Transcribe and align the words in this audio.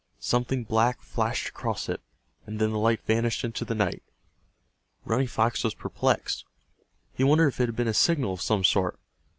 Something 0.17 0.63
black 0.63 0.99
flashed 1.03 1.49
across 1.49 1.87
it, 1.87 2.01
and 2.47 2.59
then 2.59 2.71
the 2.71 2.79
light 2.79 3.05
vanished 3.05 3.43
into 3.43 3.63
the 3.63 3.75
night. 3.75 4.01
Running 5.05 5.27
Fox 5.27 5.63
was 5.63 5.75
perplexed. 5.75 6.43
He 7.13 7.23
wondered 7.23 7.49
if 7.49 7.59
it 7.59 7.67
had 7.67 7.75
been 7.75 7.87
a 7.87 7.93
signal 7.93 8.33
of 8.33 8.41
some 8.41 8.63
sort. 8.63 8.99